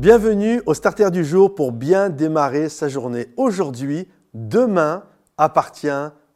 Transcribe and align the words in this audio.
Bienvenue 0.00 0.62
au 0.64 0.72
Starter 0.72 1.10
du 1.10 1.26
jour 1.26 1.54
pour 1.54 1.72
bien 1.72 2.08
démarrer 2.08 2.70
sa 2.70 2.88
journée. 2.88 3.26
Aujourd'hui, 3.36 4.08
demain 4.32 5.02
appartient 5.36 5.88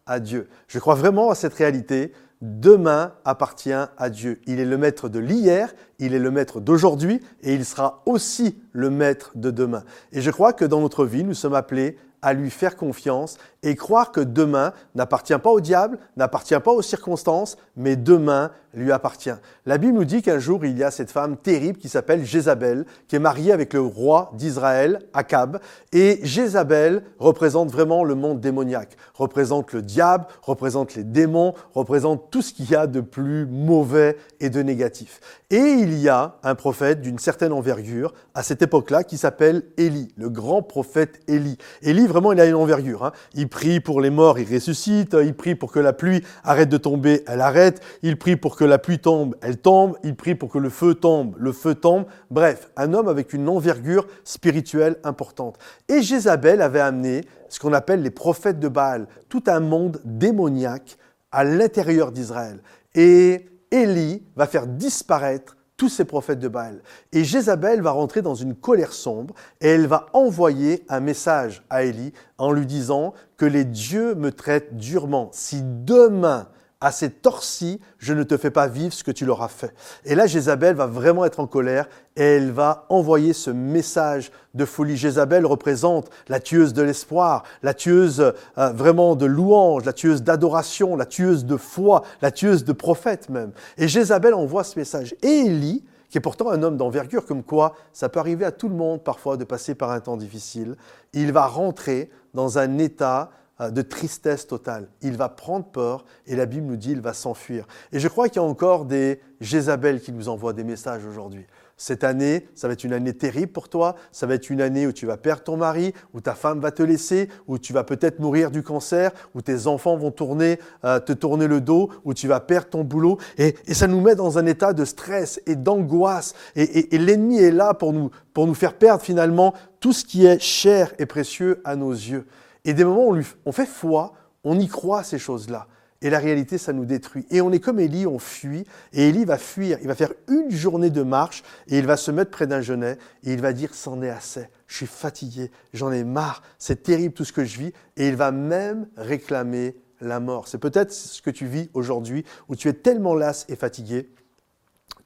à 0.05 0.21
Dieu. 0.21 0.51
Je 0.69 0.79
crois 0.79 0.95
vraiment 0.97 1.31
à 1.31 1.35
cette 1.35 1.55
réalité. 1.55 2.13
Demain 2.43 3.15
appartient 3.25 3.73
à 3.73 4.11
Dieu. 4.11 4.43
Il 4.47 4.61
est 4.61 4.67
le 4.67 4.77
maître 4.77 5.09
de 5.09 5.19
l'hier, 5.19 5.73
il 5.99 6.13
est 6.13 6.19
le 6.19 6.31
maître 6.31 6.61
d'aujourd'hui 6.61 7.23
et 7.43 7.55
il 7.55 7.65
sera 7.65 8.03
aussi 8.05 8.61
le 8.73 8.91
maître 8.91 9.33
de 9.35 9.51
demain. 9.51 9.85
Et 10.13 10.21
je 10.21 10.31
crois 10.31 10.53
que 10.53 10.67
dans 10.67 10.83
notre 10.83 11.07
vie, 11.07 11.25
nous 11.25 11.33
sommes 11.33 11.55
appelés 11.55 11.97
à 12.21 12.35
lui 12.35 12.51
faire 12.51 12.77
confiance 12.77 13.39
et 13.63 13.77
croire 13.77 14.13
que 14.13 14.21
demain 14.21 14.75
n'appartient 14.95 15.39
pas 15.39 15.51
au 15.51 15.61
diable, 15.61 15.99
n'appartient 16.19 16.61
pas 16.61 16.73
aux 16.73 16.83
circonstances, 16.83 17.57
mais 17.77 17.97
demain 17.97 18.51
lui 18.75 18.93
appartient. 18.93 19.35
La 19.67 19.79
Bible 19.79 19.95
nous 19.95 20.05
dit 20.05 20.23
qu'un 20.23 20.39
jour, 20.39 20.65
il 20.65 20.79
y 20.79 20.85
a 20.85 20.91
cette 20.91 21.11
femme 21.11 21.37
terrible 21.37 21.79
qui 21.79 21.89
s'appelle 21.89 22.25
Jézabel, 22.25 22.85
qui 23.09 23.17
est 23.17 23.21
mariée 23.21 23.53
avec 23.53 23.73
le 23.73 23.81
roi 23.81 24.31
d'Israël, 24.35 25.01
Akab. 25.13 25.61
Et 25.93 26.21
Jézabel 26.23 27.03
représente 27.19 27.71
vraiment 27.71 28.05
le 28.05 28.15
monde 28.15 28.41
démoniaque, 28.41 28.97
représente 29.15 29.73
le 29.73 29.83
diable, 29.83 30.27
représente 30.43 30.95
les 30.95 31.05
démons, 31.05 31.55
représente 31.75 32.31
tout 32.31 32.43
ce 32.43 32.53
qu'il 32.53 32.71
y 32.71 32.75
a 32.75 32.87
de 32.87 33.01
plus 33.01 33.47
mauvais 33.47 34.17
et 34.41 34.51
de 34.51 34.63
négatif. 34.63 35.21
Et 35.51 35.57
il 35.57 35.99
y 35.99 36.09
a 36.09 36.37
un 36.43 36.55
prophète 36.55 37.01
d'une 37.01 37.19
certaine 37.19 37.53
envergure 37.53 38.13
à 38.35 38.43
cette 38.43 38.63
époque-là 38.63 39.05
qui 39.05 39.19
s'appelle 39.19 39.63
Élie, 39.77 40.13
le 40.17 40.29
grand 40.29 40.63
prophète 40.63 41.21
Élie. 41.29 41.59
Élie, 41.83 42.07
vraiment, 42.07 42.33
il 42.33 42.41
a 42.41 42.47
une 42.47 42.55
envergure. 42.55 43.05
Hein. 43.05 43.13
Il 43.35 43.49
prie 43.49 43.81
pour 43.81 44.01
les 44.01 44.11
morts, 44.11 44.39
il 44.39 44.53
ressuscite. 44.53 45.17
Il 45.23 45.35
prie 45.35 45.55
pour 45.55 45.71
que 45.71 45.81
la 45.81 45.93
pluie 45.93 46.23
arrête 46.43 46.69
de 46.69 46.77
tomber, 46.77 47.23
elle 47.27 47.41
arrête. 47.41 47.81
Il 48.03 48.19
prie 48.19 48.37
pour 48.37 48.57
que 48.57 48.64
la 48.65 48.79
pluie 48.79 48.99
tombe, 48.99 49.37
elle 49.43 49.59
tombe. 49.59 49.97
Il 50.03 50.17
prie 50.17 50.35
pour 50.35 50.51
que 50.51 50.59
le 50.59 50.71
feu 50.71 50.95
tombe, 50.95 51.35
le 51.39 51.53
feu 51.53 51.75
tombe. 51.75 52.07
Bref, 52.31 52.71
un 52.77 52.95
homme 52.95 53.09
avec 53.09 53.33
une 53.33 53.49
envergure 53.49 54.07
spirituelle 54.25 54.97
importante. 55.05 55.59
Et 55.89 56.03
Jézabel 56.03 56.63
avait 56.63 56.81
amené 56.81 57.23
ce 57.49 57.59
qu'on 57.61 57.73
appelle 57.73 58.03
les 58.03 58.11
prophètes 58.11 58.61
de 58.61 58.69
Baal, 58.69 59.07
tout 59.29 59.45
un 59.47 59.61
monde 59.61 60.01
démoniaque 60.05 60.99
à 61.33 61.45
l'intérieur 61.45 62.13
d'Israël. 62.13 62.61
Et 62.95 63.47
Élie 63.71 64.23
va 64.37 64.47
faire 64.47 64.67
disparaître 64.67 65.57
tous 65.77 65.89
ces 65.89 66.05
prophètes 66.05 66.39
de 66.39 66.49
Baal. 66.49 66.83
Et 67.13 67.25
Jézabel 67.25 67.83
va 67.83 67.91
rentrer 67.91 68.23
dans 68.23 68.35
une 68.35 68.55
colère 68.55 68.93
sombre 68.93 69.35
et 69.61 69.69
elle 69.69 69.87
va 69.87 70.07
envoyer 70.13 70.85
un 70.89 71.01
message 71.01 71.65
à 71.71 71.83
Élie 71.83 72.13
en 72.39 72.53
lui 72.53 72.67
disant 72.67 73.15
que 73.37 73.45
les 73.45 73.65
dieux 73.65 74.15
me 74.15 74.31
traitent 74.31 74.77
durement. 74.77 75.31
Si 75.33 75.63
demain 75.63 76.49
à 76.85 76.93
ces 76.93 77.09
torsis, 77.09 77.81
je 77.99 78.13
ne 78.13 78.25
te 78.25 78.37
fais 78.37 78.51
pas 78.51 78.67
vivre 78.67 78.93
ce 78.93 79.03
que 79.03 79.11
tu 79.11 79.25
leur 79.25 79.43
as 79.43 79.49
fait. 79.49 79.73
Et 80.05 80.15
là, 80.15 80.27
Jézabel 80.27 80.77
va 80.77 80.87
vraiment 80.87 81.25
être 81.25 81.41
en 81.41 81.47
colère 81.47 81.89
et 82.15 82.23
elle 82.23 82.51
va 82.51 82.85
envoyer 82.91 83.33
ce 83.33 83.51
message 83.51 84.31
de 84.53 84.67
folie. 84.67 84.99
Jézabel 84.99 85.47
représente 85.47 86.11
la 86.29 86.41
tueuse 86.41 86.75
de 86.75 86.83
l'espoir, 86.83 87.45
la 87.63 87.73
tueuse 87.73 88.21
euh, 88.21 88.71
vraiment 88.73 89.17
de 89.17 89.25
louange, 89.25 89.87
la 89.87 89.95
tueuse 89.95 90.23
d'adoration, 90.23 90.95
la 90.95 91.07
tueuse 91.07 91.47
de 91.47 91.57
foi, 91.57 92.03
la 92.21 92.31
tueuse 92.31 92.65
de 92.65 92.73
prophète 92.75 93.31
même. 93.31 93.53
Et 93.79 93.89
Jézabel 93.89 94.35
envoie 94.35 94.63
ce 94.63 94.79
message. 94.79 95.15
Et 95.23 95.47
Élie, 95.47 95.83
qui 96.11 96.19
est 96.19 96.21
pourtant 96.21 96.51
un 96.51 96.63
homme 96.63 96.77
d'envergure, 96.77 97.25
comme 97.25 97.43
quoi 97.43 97.77
ça 97.95 98.11
peut 98.11 98.21
arriver 98.21 98.45
à 98.45 98.53
tout 98.53 98.69
le 98.69 98.77
monde 98.77 99.03
parfois 99.03 99.39
de 99.39 99.45
passer 99.45 99.75
par 99.75 99.91
un 99.91 100.01
temps 100.01 100.19
difficile, 100.19 100.77
il 101.15 101.33
va 101.33 101.47
rentrer 101.47 102.11
dans 102.35 102.59
un 102.59 102.77
état 102.77 103.31
de 103.61 103.83
tristesse 103.83 104.47
totale. 104.47 104.89
Il 105.03 105.17
va 105.17 105.29
prendre 105.29 105.67
peur 105.67 106.05
et 106.27 106.35
la 106.35 106.47
Bible 106.47 106.67
nous 106.67 106.77
dit 106.77 106.91
il 106.91 107.01
va 107.01 107.13
s'enfuir. 107.13 107.67
Et 107.93 108.01
je 108.01 108.09
crois 108.09 108.29
qu'il 108.29 108.43
y 108.43 108.45
a 108.45 108.49
encore 108.49 108.85
des 108.85 109.21
Jézabel 109.41 110.01
qui 110.01 110.13
nous 110.13 110.29
envoient 110.29 110.53
des 110.53 110.65
messages 110.65 111.05
aujourd'hui. 111.05 111.47
Cette 111.77 112.05
année, 112.05 112.47
ça 112.55 112.69
va 112.69 112.75
être 112.75 112.85
une 112.85 112.93
année 112.93 113.15
terrible 113.15 113.51
pour 113.51 113.69
toi, 113.69 113.97
ça 114.13 114.27
va 114.27 114.35
être 114.35 114.49
une 114.49 114.61
année 114.61 114.87
où 114.87 114.93
tu 114.93 115.07
vas 115.07 115.17
perdre 115.17 115.43
ton 115.43 115.57
mari, 115.57 115.93
où 116.13 116.21
ta 116.21 116.35
femme 116.35 116.61
va 116.61 116.71
te 116.71 116.85
laisser, 116.85 117.29
où 117.49 117.59
tu 117.59 117.73
vas 117.73 117.83
peut-être 117.83 118.21
mourir 118.21 118.53
du 118.53 118.63
cancer, 118.63 119.11
où 119.35 119.43
tes 119.43 119.67
enfants 119.67 119.97
vont 119.97 120.15
euh, 120.21 121.01
te 121.01 121.13
tourner 121.13 121.49
le 121.49 121.61
dos, 121.61 121.91
où 122.05 122.15
tu 122.15 122.29
vas 122.29 122.39
perdre 122.39 122.69
ton 122.69 122.85
boulot. 122.85 123.19
Et, 123.39 123.57
ça 123.75 123.89
nous 123.89 124.01
met 124.01 124.15
dans 124.15 124.39
un 124.39 124.47
état 124.47 124.73
de 124.73 124.85
stress 124.85 125.41
et 125.47 125.57
d'angoisse. 125.57 126.35
Et, 126.55 126.97
l'ennemi 126.97 127.39
est 127.39 127.51
là 127.51 127.75
pour 127.75 127.93
nous, 127.93 128.11
pour 128.33 128.47
nous 128.47 128.55
faire 128.55 128.75
perdre 128.75 129.03
finalement 129.03 129.53
tout 129.81 129.93
ce 129.93 130.05
qui 130.05 130.27
est 130.27 130.41
cher 130.41 130.95
et 130.99 131.07
précieux 131.07 131.61
à 131.65 131.75
nos 131.75 131.93
yeux. 131.93 132.25
Et 132.65 132.75
des 132.75 132.85
moments 132.85 133.09
où 133.09 133.21
on, 133.45 133.53
fait 133.53 133.67
foi, 133.67 134.15
on 134.43 134.59
y 134.59 134.69
croit 134.69 135.05
ces 135.05 135.19
choses-là. 135.19 135.67
Et 136.01 136.11
la 136.11 136.19
réalité, 136.19 136.59
ça 136.59 136.73
nous 136.73 136.85
détruit. 136.85 137.27
Et 137.31 137.41
on 137.41 137.51
est 137.51 137.61
comme 137.61 137.81
Élie, 137.81 138.07
on 138.07 138.19
fuit. 138.19 138.67
Et 138.93 139.09
Élie 139.09 139.25
va 139.25 139.39
fuir. 139.39 139.79
Il 139.81 139.89
va 139.89 139.95
faire 139.95 140.13
une 140.29 140.51
journée 140.51 140.91
de 140.91 141.03
marche 141.03 141.43
et 141.67 141.79
il 141.79 141.87
va 141.87 141.97
se 141.97 142.11
mettre 142.11 142.31
près 142.31 142.47
d'un 142.47 142.61
genet 142.61 142.99
et 143.23 143.33
il 143.33 143.41
va 143.41 143.55
dire 143.55 143.75
C'en 143.75 144.03
est 144.03 144.11
assez. 144.11 144.49
Je 144.67 144.77
suis 144.77 144.87
fatigué. 144.87 145.51
J'en 145.73 145.93
ai 145.93 146.05
marre. 146.05 146.43
C'est 146.59 146.83
terrible 146.83 147.15
tout 147.15 147.25
ce 147.25 147.33
que 147.33 147.45
je 147.45 147.59
vis. 147.59 147.73
Et 147.97 148.09
il 148.09 148.17
va 148.17 148.33
même 148.33 148.87
réclamer 148.97 149.77
la 150.03 150.21
mort. 150.21 150.47
C'est 150.49 150.59
peut-être 150.59 150.93
ce 150.93 151.23
que 151.23 151.31
tu 151.31 151.47
vis 151.47 151.71
aujourd'hui 151.73 152.25
où 152.49 152.57
tu 152.57 152.69
es 152.69 152.75
tellement 152.75 153.15
las 153.15 153.47
et 153.49 153.57
fatigué. 153.57 154.11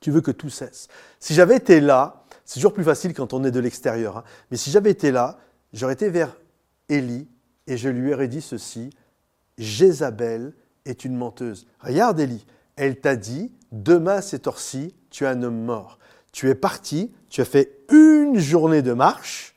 Tu 0.01 0.11
veux 0.11 0.21
que 0.21 0.31
tout 0.31 0.51
cesse. 0.51 0.89
Si 1.21 1.35
j'avais 1.35 1.57
été 1.57 1.81
là, 1.81 2.25
c'est 2.45 2.55
toujours 2.55 2.73
plus 2.73 2.85
facile 2.85 3.15
quand 3.15 3.33
on 3.33 3.45
est 3.45 3.51
de 3.51 3.61
l'extérieur. 3.61 4.19
Hein, 4.19 4.25
mais 4.51 4.57
si 4.57 4.71
j'avais 4.71 4.91
été 4.91 5.11
là, 5.11 5.39
j'aurais 5.73 5.93
été 5.93 6.09
vers 6.09 6.37
Élie 6.89 7.29
et 7.69 7.77
je 7.77 7.89
lui 7.89 8.13
aurais 8.13 8.29
dit 8.29 8.41
ceci, 8.41 8.91
Jézabel 9.59 10.55
est 10.87 11.05
une 11.05 11.15
menteuse. 11.15 11.67
Regarde 11.81 12.19
Élie, 12.19 12.47
elle 12.77 12.99
t'a 12.99 13.15
dit, 13.15 13.53
demain 13.71 14.21
c'est 14.23 14.41
torsi, 14.41 14.95
tu 15.11 15.25
es 15.25 15.29
un 15.29 15.43
homme 15.43 15.63
mort. 15.63 15.99
Tu 16.33 16.49
es 16.49 16.55
parti, 16.55 17.13
tu 17.29 17.43
as 17.43 17.45
fait 17.45 17.85
une 17.93 18.39
journée 18.39 18.83
de 18.83 18.95
marche, 18.95 19.55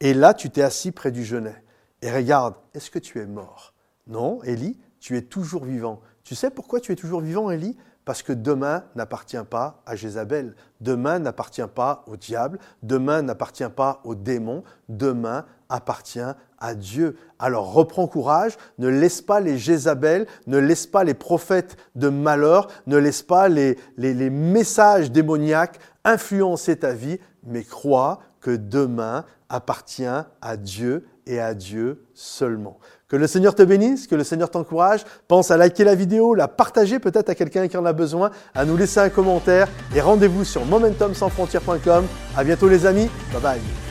et 0.00 0.14
là 0.14 0.32
tu 0.32 0.50
t'es 0.50 0.62
assis 0.62 0.92
près 0.92 1.12
du 1.12 1.24
genet. 1.24 1.62
Et 2.02 2.10
regarde, 2.10 2.54
est-ce 2.72 2.90
que 2.90 2.98
tu 2.98 3.20
es 3.20 3.26
mort? 3.26 3.74
Non, 4.06 4.42
Élie, 4.42 4.78
tu 4.98 5.16
es 5.16 5.22
toujours 5.22 5.64
vivant. 5.64 6.00
Tu 6.24 6.34
sais 6.34 6.50
pourquoi 6.50 6.80
tu 6.80 6.92
es 6.92 6.96
toujours 6.96 7.20
vivant, 7.20 7.50
Élie? 7.50 7.76
Parce 8.06 8.22
que 8.22 8.32
demain 8.32 8.84
n'appartient 8.96 9.44
pas 9.48 9.82
à 9.84 9.94
Jézabel, 9.94 10.54
demain 10.80 11.18
n'appartient 11.18 11.68
pas 11.74 12.02
au 12.06 12.16
diable, 12.16 12.58
demain 12.82 13.20
n'appartient 13.20 13.68
pas 13.68 14.00
aux 14.04 14.14
démons, 14.14 14.64
demain 14.88 15.44
appartient 15.70 16.20
à 16.58 16.74
Dieu. 16.74 17.16
Alors 17.38 17.72
reprends 17.72 18.06
courage, 18.06 18.58
ne 18.78 18.88
laisse 18.88 19.22
pas 19.22 19.40
les 19.40 19.56
Jézabel, 19.56 20.26
ne 20.46 20.58
laisse 20.58 20.86
pas 20.86 21.04
les 21.04 21.14
prophètes 21.14 21.76
de 21.94 22.08
malheur, 22.08 22.68
ne 22.86 22.98
laisse 22.98 23.22
pas 23.22 23.48
les, 23.48 23.76
messages 23.96 25.10
démoniaques 25.10 25.78
influencer 26.04 26.76
ta 26.76 26.92
vie, 26.92 27.18
mais 27.44 27.64
crois 27.64 28.20
que 28.40 28.56
demain 28.56 29.24
appartient 29.48 30.04
à 30.04 30.56
Dieu 30.56 31.06
et 31.26 31.40
à 31.40 31.54
Dieu 31.54 32.04
seulement. 32.14 32.78
Que 33.08 33.16
le 33.16 33.26
Seigneur 33.26 33.54
te 33.54 33.62
bénisse, 33.62 34.06
que 34.06 34.14
le 34.14 34.22
Seigneur 34.22 34.50
t'encourage. 34.50 35.04
Pense 35.26 35.50
à 35.50 35.56
liker 35.56 35.84
la 35.84 35.96
vidéo, 35.96 36.34
la 36.34 36.46
partager 36.46 36.98
peut-être 37.00 37.28
à 37.28 37.34
quelqu'un 37.34 37.66
qui 37.66 37.76
en 37.76 37.84
a 37.84 37.92
besoin, 37.92 38.30
à 38.54 38.64
nous 38.64 38.76
laisser 38.76 39.00
un 39.00 39.08
commentaire 39.08 39.68
et 39.94 40.00
rendez-vous 40.00 40.44
sur 40.44 40.64
momentumsansfrontières.com. 40.64 42.06
À 42.36 42.44
bientôt 42.44 42.68
les 42.68 42.86
amis. 42.86 43.10
Bye 43.32 43.42
bye. 43.42 43.89